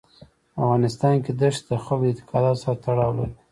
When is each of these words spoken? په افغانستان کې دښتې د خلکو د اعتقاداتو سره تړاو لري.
په 0.53 0.57
افغانستان 0.65 1.15
کې 1.23 1.31
دښتې 1.41 1.63
د 1.69 1.71
خلکو 1.83 2.03
د 2.07 2.09
اعتقاداتو 2.11 2.61
سره 2.63 2.79
تړاو 2.85 3.17
لري. 3.17 3.33